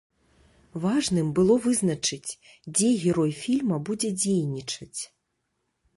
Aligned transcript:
Важным 0.85 1.27
было 1.39 1.57
вызначыць, 1.65 2.31
дзе 2.79 2.89
герой 3.07 3.31
фільма 3.43 3.77
будзе 3.91 4.09
дзейнічаць. 4.23 5.01